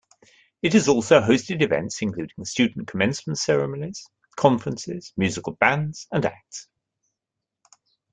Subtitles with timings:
[0.63, 4.03] It has also hosted events including student commencement ceremonies,
[4.35, 6.67] conferences, musical bands and acts.